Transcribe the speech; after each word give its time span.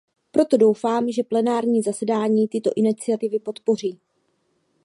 Proto 0.31 0.57
doufám, 0.57 1.11
že 1.11 1.23
plenární 1.23 1.81
zasedání 1.81 2.47
tyto 2.47 2.69
iniciativy 2.75 3.39
podpoří. 3.39 3.99